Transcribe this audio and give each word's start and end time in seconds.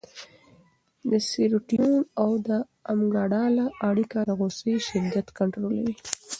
د 1.09 1.11
سېرټونین 1.29 1.95
او 2.21 2.29
امګډالا 2.93 3.65
اړیکه 3.89 4.17
د 4.29 4.31
غوسې 4.39 4.73
شدت 4.87 5.27
کنټرولوي. 5.37 5.93